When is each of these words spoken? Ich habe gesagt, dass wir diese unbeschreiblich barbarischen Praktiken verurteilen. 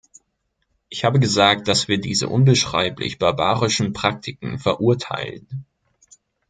Ich 0.89 1.05
habe 1.05 1.19
gesagt, 1.19 1.67
dass 1.67 1.87
wir 1.87 1.99
diese 2.01 2.27
unbeschreiblich 2.27 3.19
barbarischen 3.19 3.93
Praktiken 3.93 4.57
verurteilen. 4.57 5.67